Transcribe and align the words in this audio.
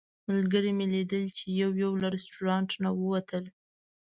ملګري 0.29 0.71
مې 0.77 0.85
لیدل 0.93 1.23
چې 1.37 1.45
یو 1.61 1.71
یو 1.83 1.91
له 2.01 2.07
رسټورانټ 2.15 2.69
نه 2.83 2.89
ووتل. 2.99 3.43